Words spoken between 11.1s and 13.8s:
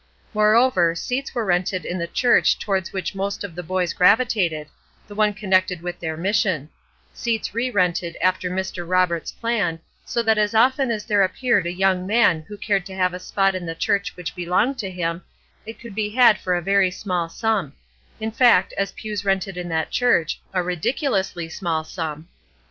appeared a young man who cared to have a spot in the